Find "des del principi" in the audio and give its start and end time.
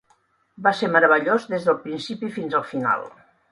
1.53-2.33